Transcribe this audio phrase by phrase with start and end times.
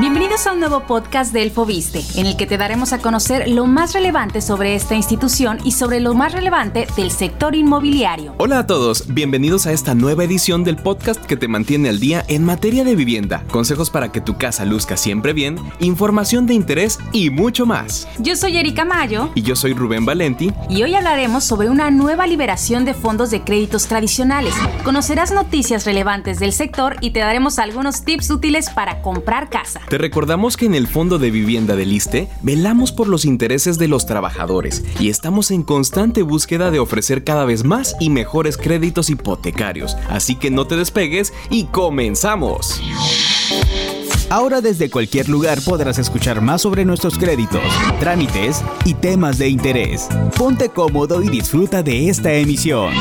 [0.00, 3.66] Bienvenidos a un nuevo podcast de Elfoviste, en el que te daremos a conocer lo
[3.66, 8.34] más relevante sobre esta institución y sobre lo más relevante del sector inmobiliario.
[8.38, 12.24] Hola a todos, bienvenidos a esta nueva edición del podcast que te mantiene al día
[12.28, 16.98] en materia de vivienda, consejos para que tu casa luzca siempre bien, información de interés
[17.12, 18.08] y mucho más.
[18.20, 19.28] Yo soy Erika Mayo.
[19.34, 20.50] Y yo soy Rubén Valenti.
[20.70, 24.54] Y hoy hablaremos sobre una nueva liberación de fondos de créditos tradicionales.
[24.82, 29.82] Conocerás noticias relevantes del sector y te daremos algunos tips útiles para comprar casa.
[29.90, 33.88] Te recordamos que en el Fondo de Vivienda del ISTE velamos por los intereses de
[33.88, 39.10] los trabajadores y estamos en constante búsqueda de ofrecer cada vez más y mejores créditos
[39.10, 39.96] hipotecarios.
[40.08, 42.80] Así que no te despegues y comenzamos.
[44.30, 47.60] Ahora desde cualquier lugar podrás escuchar más sobre nuestros créditos,
[47.98, 50.06] trámites y temas de interés.
[50.38, 52.94] Ponte cómodo y disfruta de esta emisión.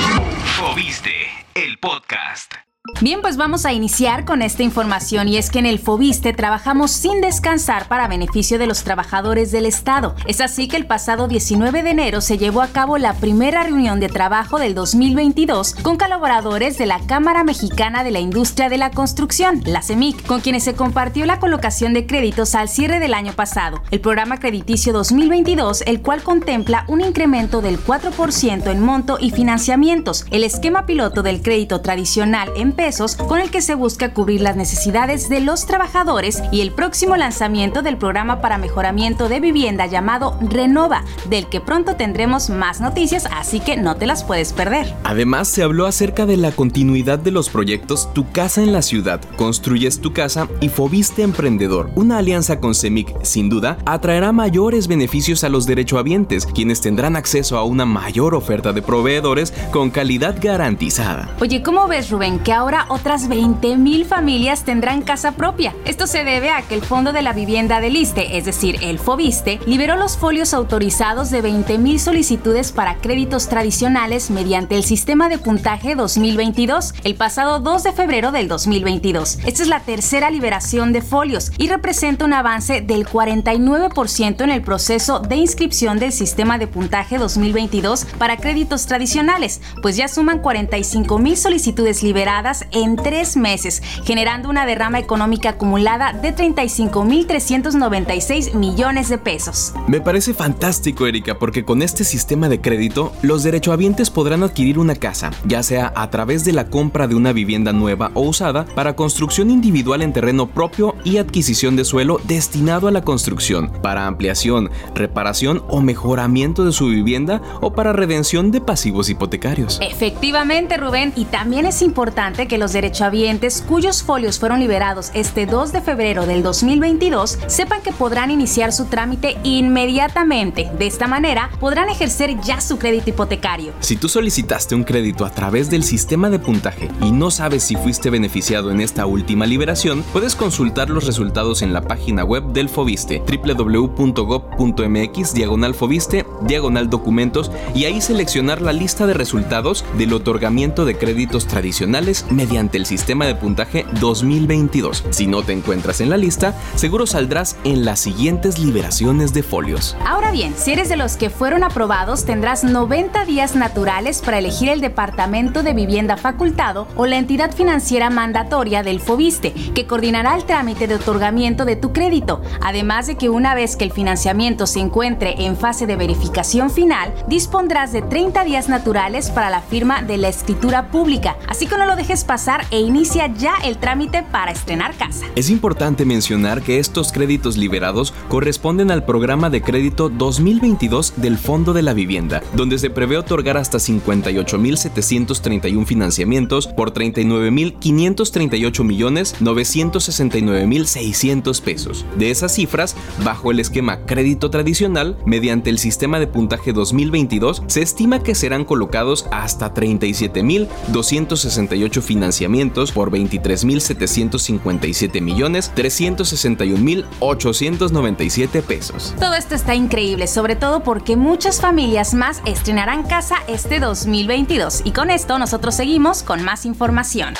[0.75, 1.11] viste
[1.53, 2.58] el podcast.
[3.01, 6.91] Bien, pues vamos a iniciar con esta información y es que en el Fobiste trabajamos
[6.91, 10.15] sin descansar para beneficio de los trabajadores del Estado.
[10.27, 14.01] Es así que el pasado 19 de enero se llevó a cabo la primera reunión
[14.01, 18.91] de trabajo del 2022 con colaboradores de la Cámara Mexicana de la Industria de la
[18.91, 23.31] Construcción, la CEMIC, con quienes se compartió la colocación de créditos al cierre del año
[23.31, 23.81] pasado.
[23.91, 30.25] El programa crediticio 2022, el cual contempla un incremento del 4% en monto y financiamientos,
[30.31, 32.88] el esquema piloto del crédito tradicional en pesos
[33.27, 37.83] con el que se busca cubrir las necesidades de los trabajadores y el próximo lanzamiento
[37.83, 43.59] del programa para mejoramiento de vivienda llamado Renova, del que pronto tendremos más noticias, así
[43.59, 44.91] que no te las puedes perder.
[45.03, 49.21] Además, se habló acerca de la continuidad de los proyectos Tu Casa en la Ciudad,
[49.37, 51.91] Construyes tu Casa y Fobiste Emprendedor.
[51.93, 57.55] Una alianza con CEMIC, sin duda, atraerá mayores beneficios a los derechohabientes, quienes tendrán acceso
[57.55, 61.29] a una mayor oferta de proveedores con calidad garantizada.
[61.39, 65.75] Oye, ¿cómo ves, Rubén, que ahora ahora otras 20.000 familias tendrán casa propia.
[65.85, 68.99] Esto se debe a que el Fondo de la Vivienda del ISTE, es decir, el
[68.99, 75.37] FOBISTE, liberó los folios autorizados de 20.000 solicitudes para créditos tradicionales mediante el sistema de
[75.37, 79.39] puntaje 2022 el pasado 2 de febrero del 2022.
[79.45, 84.61] Esta es la tercera liberación de folios y representa un avance del 49% en el
[84.61, 91.35] proceso de inscripción del sistema de puntaje 2022 para créditos tradicionales, pues ya suman 45.000
[91.35, 99.73] solicitudes liberadas en tres meses, generando una derrama económica acumulada de 35.396 millones de pesos.
[99.87, 104.95] Me parece fantástico, Erika, porque con este sistema de crédito, los derechohabientes podrán adquirir una
[104.95, 108.95] casa, ya sea a través de la compra de una vivienda nueva o usada, para
[108.95, 114.69] construcción individual en terreno propio y adquisición de suelo destinado a la construcción, para ampliación,
[114.93, 119.79] reparación o mejoramiento de su vivienda o para redención de pasivos hipotecarios.
[119.81, 125.71] Efectivamente, Rubén, y también es importante que los derechohabientes cuyos folios fueron liberados este 2
[125.71, 130.69] de febrero del 2022 sepan que podrán iniciar su trámite inmediatamente.
[130.77, 133.71] De esta manera podrán ejercer ya su crédito hipotecario.
[133.79, 137.77] Si tú solicitaste un crédito a través del sistema de puntaje y no sabes si
[137.77, 142.67] fuiste beneficiado en esta última liberación, puedes consultar los resultados en la página web del
[142.67, 150.83] Fobiste, www.gov.mx diagonal Fobiste, diagonal documentos y ahí seleccionar la lista de resultados del otorgamiento
[150.83, 155.05] de créditos tradicionales mediante el sistema de puntaje 2022.
[155.11, 159.95] Si no te encuentras en la lista, seguro saldrás en las siguientes liberaciones de folios.
[160.03, 164.69] Ahora bien, si eres de los que fueron aprobados, tendrás 90 días naturales para elegir
[164.69, 170.45] el departamento de vivienda facultado o la entidad financiera mandatoria del FOBISTE, que coordinará el
[170.45, 174.79] trámite de otorgamiento de tu crédito, además de que una vez que el financiamiento se
[174.79, 180.17] encuentre en fase de verificación final, dispondrás de 30 días naturales para la firma de
[180.17, 184.51] la escritura pública, así que no lo dejes pasar e inicia ya el trámite para
[184.51, 185.25] estrenar casa.
[185.35, 191.73] Es importante mencionar que estos créditos liberados corresponden al programa de crédito 2022 del Fondo
[191.73, 202.05] de la Vivienda, donde se prevé otorgar hasta 58.731 financiamientos por 39.538 millones 969.600 pesos.
[202.15, 207.81] De esas cifras, bajo el esquema crédito tradicional, mediante el sistema de puntaje 2022, se
[207.81, 219.15] estima que serán colocados hasta 37.268 financiamientos financiamientos por 23.757 millones 361.897 pesos.
[219.19, 224.91] Todo esto está increíble, sobre todo porque muchas familias más estrenarán casa este 2022 y
[224.91, 227.35] con esto nosotros seguimos con más información.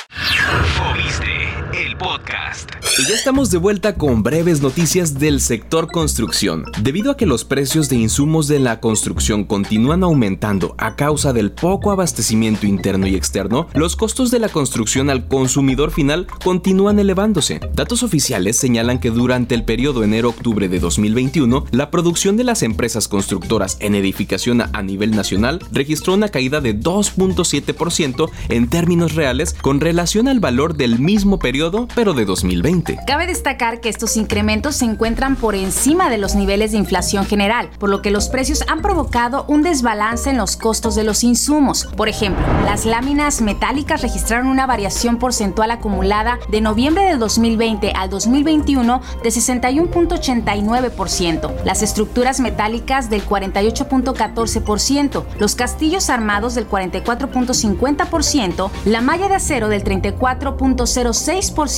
[2.00, 2.70] Podcast.
[2.98, 6.64] Y ya estamos de vuelta con breves noticias del sector construcción.
[6.82, 11.52] Debido a que los precios de insumos de la construcción continúan aumentando a causa del
[11.52, 17.60] poco abastecimiento interno y externo, los costos de la construcción al consumidor final continúan elevándose.
[17.74, 23.08] Datos oficiales señalan que durante el periodo enero-octubre de 2021, la producción de las empresas
[23.08, 29.80] constructoras en edificación a nivel nacional registró una caída de 2.7% en términos reales con
[29.80, 33.00] relación al valor del mismo periodo, pero de 2020.
[33.06, 37.70] Cabe destacar que estos incrementos se encuentran por encima de los niveles de inflación general,
[37.78, 41.86] por lo que los precios han provocado un desbalance en los costos de los insumos.
[41.96, 48.10] Por ejemplo, las láminas metálicas registraron una variación porcentual acumulada de noviembre del 2020 al
[48.10, 59.28] 2021 de 61.89%, las estructuras metálicas del 48.14%, los castillos armados del 44.50%, la malla
[59.28, 61.70] de acero del 34.06%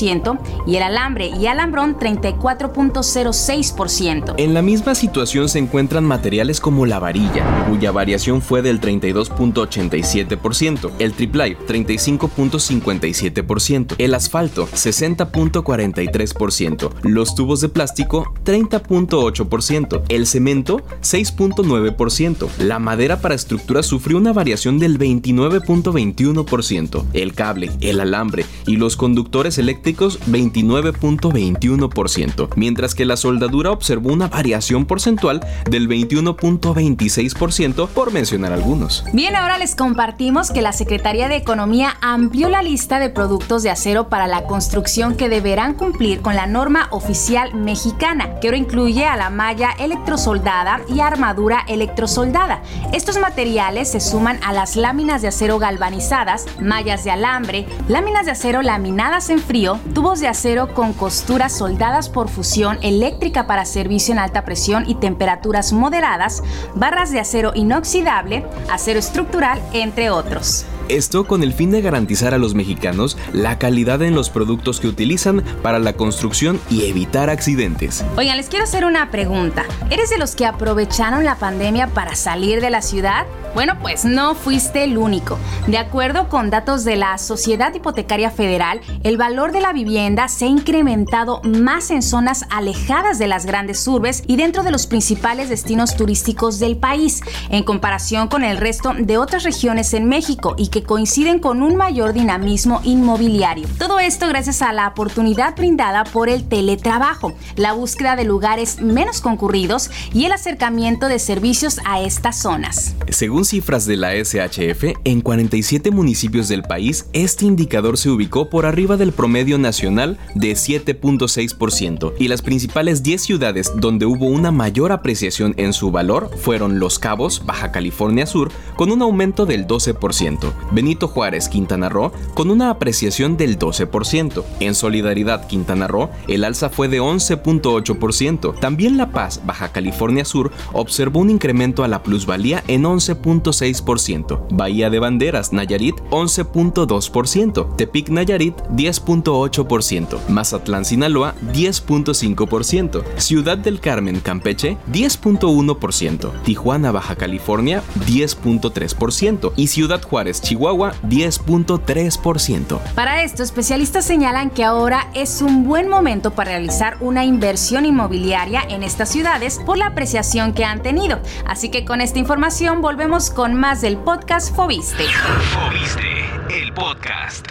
[0.66, 4.34] y el alambre y alambrón 34.06%.
[4.36, 10.90] En la misma situación se encuentran materiales como la varilla, cuya variación fue del 32.87%,
[10.98, 22.80] el triplay 35.57%, el asfalto 60.43%, los tubos de plástico 30.8%, el cemento 6.9%, la
[22.80, 29.58] madera para estructuras sufrió una variación del 29.21%, el cable, el alambre y los conductores
[29.58, 39.04] eléctricos 29.21%, mientras que la soldadura observó una variación porcentual del 21.26% por mencionar algunos.
[39.12, 43.70] Bien, ahora les compartimos que la Secretaría de Economía amplió la lista de productos de
[43.70, 49.06] acero para la construcción que deberán cumplir con la norma oficial mexicana, que ahora incluye
[49.06, 52.62] a la malla electrosoldada y armadura electrosoldada.
[52.92, 58.32] Estos materiales se suman a las láminas de acero galvanizadas, mallas de alambre, láminas de
[58.32, 64.12] acero laminadas en frío, tubos de acero con costuras soldadas por fusión eléctrica para servicio
[64.12, 66.42] en alta presión y temperaturas moderadas,
[66.74, 70.66] barras de acero inoxidable, acero estructural, entre otros.
[70.92, 74.88] Esto con el fin de garantizar a los mexicanos la calidad en los productos que
[74.88, 78.04] utilizan para la construcción y evitar accidentes.
[78.18, 79.64] Oigan, les quiero hacer una pregunta.
[79.88, 83.24] ¿Eres de los que aprovecharon la pandemia para salir de la ciudad?
[83.54, 85.38] Bueno, pues no fuiste el único.
[85.66, 90.46] De acuerdo con datos de la Sociedad Hipotecaria Federal, el valor de la vivienda se
[90.46, 95.50] ha incrementado más en zonas alejadas de las grandes urbes y dentro de los principales
[95.50, 100.68] destinos turísticos del país, en comparación con el resto de otras regiones en México y
[100.68, 103.66] que coinciden con un mayor dinamismo inmobiliario.
[103.78, 109.20] Todo esto gracias a la oportunidad brindada por el teletrabajo, la búsqueda de lugares menos
[109.20, 112.94] concurridos y el acercamiento de servicios a estas zonas.
[113.08, 118.66] Según cifras de la SHF, en 47 municipios del país, este indicador se ubicó por
[118.66, 124.92] arriba del promedio nacional de 7.6% y las principales 10 ciudades donde hubo una mayor
[124.92, 130.52] apreciación en su valor fueron Los Cabos, Baja California Sur, con un aumento del 12%,
[130.72, 134.42] Benito Juárez, Quintana Roo, con una apreciación del 12%.
[134.60, 138.58] En Solidaridad, Quintana Roo, el alza fue de 11.8%.
[138.58, 144.46] También La Paz, Baja California Sur, observó un incremento a la plusvalía en 11.6%.
[144.50, 147.76] Bahía de Banderas, Nayarit, 11.2%.
[147.76, 150.28] Tepic, Nayarit, 10.8%.
[150.28, 153.02] Mazatlán, Sinaloa, 10.5%.
[153.16, 156.42] Ciudad del Carmen, Campeche, 10.1%.
[156.44, 159.52] Tijuana, Baja California, 10.3%.
[159.56, 162.78] Y Ciudad Juárez, Chihuahua 10.3%.
[162.94, 168.62] Para esto, especialistas señalan que ahora es un buen momento para realizar una inversión inmobiliaria
[168.68, 171.20] en estas ciudades por la apreciación que han tenido.
[171.46, 175.04] Así que con esta información volvemos con más del podcast Fobiste.
[175.52, 177.48] Fobiste, el podcast.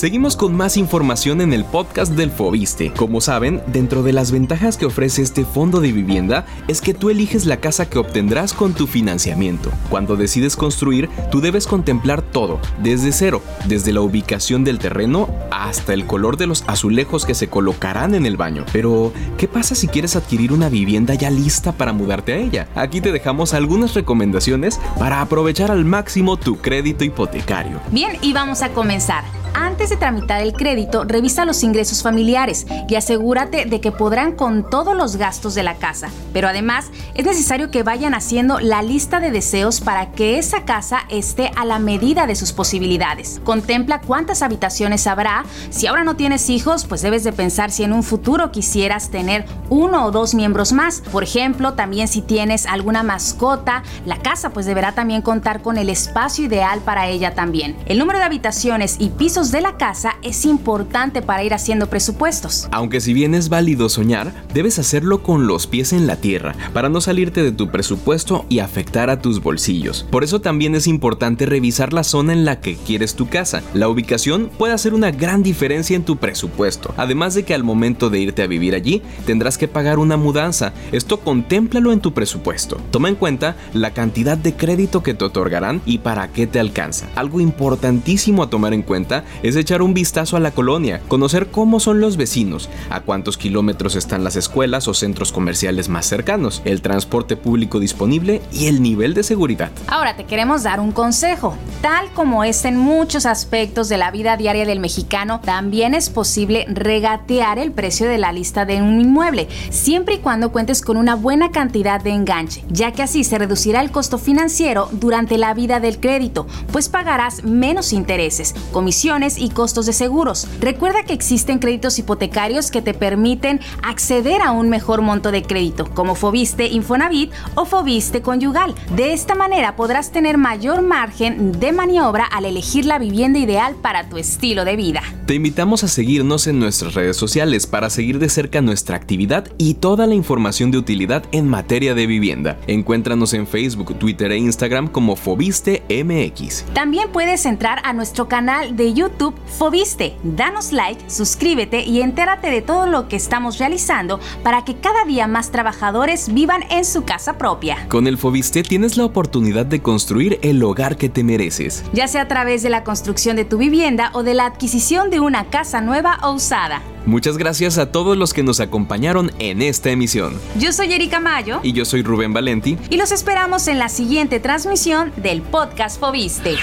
[0.00, 2.90] Seguimos con más información en el podcast del Fobiste.
[2.94, 7.10] Como saben, dentro de las ventajas que ofrece este fondo de vivienda es que tú
[7.10, 9.70] eliges la casa que obtendrás con tu financiamiento.
[9.90, 15.92] Cuando decides construir, tú debes contemplar todo, desde cero, desde la ubicación del terreno hasta
[15.92, 18.64] el color de los azulejos que se colocarán en el baño.
[18.72, 22.68] Pero, ¿qué pasa si quieres adquirir una vivienda ya lista para mudarte a ella?
[22.74, 27.82] Aquí te dejamos algunas recomendaciones para aprovechar al máximo tu crédito hipotecario.
[27.90, 29.39] Bien, y vamos a comenzar.
[29.54, 34.68] Antes de tramitar el crédito, revisa los ingresos familiares y asegúrate de que podrán con
[34.68, 36.08] todos los gastos de la casa.
[36.32, 41.00] Pero además, es necesario que vayan haciendo la lista de deseos para que esa casa
[41.08, 43.40] esté a la medida de sus posibilidades.
[43.44, 45.44] Contempla cuántas habitaciones habrá.
[45.70, 49.46] Si ahora no tienes hijos, pues debes de pensar si en un futuro quisieras tener
[49.68, 51.00] uno o dos miembros más.
[51.12, 55.88] Por ejemplo, también si tienes alguna mascota, la casa pues deberá también contar con el
[55.88, 57.76] espacio ideal para ella también.
[57.86, 62.68] El número de habitaciones y pisos de la casa es importante para ir haciendo presupuestos.
[62.72, 66.90] Aunque si bien es válido soñar, debes hacerlo con los pies en la tierra para
[66.90, 70.06] no salirte de tu presupuesto y afectar a tus bolsillos.
[70.10, 73.62] Por eso también es importante revisar la zona en la que quieres tu casa.
[73.72, 76.92] La ubicación puede hacer una gran diferencia en tu presupuesto.
[76.98, 80.74] Además de que al momento de irte a vivir allí, tendrás que pagar una mudanza.
[80.92, 82.76] Esto contémplalo en tu presupuesto.
[82.90, 87.08] Toma en cuenta la cantidad de crédito que te otorgarán y para qué te alcanza.
[87.14, 91.80] Algo importantísimo a tomar en cuenta es echar un vistazo a la colonia, conocer cómo
[91.80, 96.82] son los vecinos, a cuántos kilómetros están las escuelas o centros comerciales más cercanos, el
[96.82, 99.70] transporte público disponible y el nivel de seguridad.
[99.86, 101.56] Ahora te queremos dar un consejo.
[101.80, 106.66] Tal como es en muchos aspectos de la vida diaria del mexicano, también es posible
[106.68, 111.14] regatear el precio de la lista de un inmueble, siempre y cuando cuentes con una
[111.14, 115.80] buena cantidad de enganche, ya que así se reducirá el costo financiero durante la vida
[115.80, 120.48] del crédito, pues pagarás menos intereses, comisiones y costos de seguros.
[120.60, 125.88] Recuerda que existen créditos hipotecarios que te permiten acceder a un mejor monto de crédito,
[125.94, 128.74] como Fobiste Infonavit o Fobiste Conyugal.
[128.94, 134.08] De esta manera podrás tener mayor margen de maniobra al elegir la vivienda ideal para
[134.08, 135.02] tu estilo de vida.
[135.26, 139.74] Te invitamos a seguirnos en nuestras redes sociales para seguir de cerca nuestra actividad y
[139.74, 142.58] toda la información de utilidad en materia de vivienda.
[142.66, 146.64] Encuéntranos en Facebook, Twitter e Instagram como Fobiste MX.
[146.72, 150.16] También puedes entrar a nuestro canal de YouTube Fobiste.
[150.24, 155.26] Danos like, suscríbete y entérate de todo lo que estamos realizando para que cada día
[155.26, 157.86] más trabajadores vivan en su casa propia.
[157.88, 161.59] Con el Fobiste tienes la oportunidad de construir el hogar que te mereces.
[161.92, 165.20] Ya sea a través de la construcción de tu vivienda o de la adquisición de
[165.20, 166.82] una casa nueva o usada.
[167.06, 170.38] Muchas gracias a todos los que nos acompañaron en esta emisión.
[170.58, 171.60] Yo soy Erika Mayo.
[171.62, 172.78] Y yo soy Rubén Valenti.
[172.90, 176.56] Y los esperamos en la siguiente transmisión del podcast Fobiste.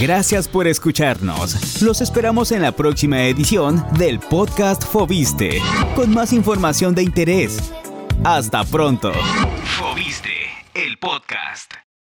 [0.00, 1.80] Gracias por escucharnos.
[1.82, 5.60] Los esperamos en la próxima edición del podcast Fobiste,
[5.94, 7.72] con más información de interés.
[8.22, 9.12] Hasta pronto.